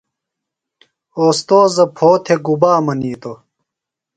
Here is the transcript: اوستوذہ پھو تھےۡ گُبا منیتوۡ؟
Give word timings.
اوستوذہ 1.19 1.85
پھو 1.95 2.09
تھےۡ 2.23 2.39
گُبا 2.45 2.71
منیتوۡ؟ 2.85 3.37